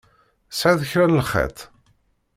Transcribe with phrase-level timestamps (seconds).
[0.49, 1.59] Tesɛiḍ kra n lxeṭṭ?